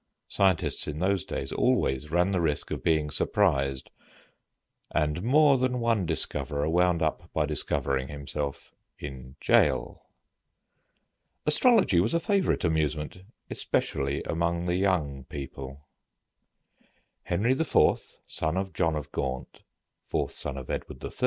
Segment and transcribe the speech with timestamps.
[0.27, 3.91] Scientists in those days always ran the risk of being surprised,
[4.89, 10.01] and more than one discoverer wound up by discovering himself in jail.
[11.45, 15.85] Astrology was a favorite amusement, especially among the young people.
[17.25, 17.75] Henry IV.,
[18.25, 19.61] son of John of Gaunt,
[20.07, 21.11] fourth son of Edward III.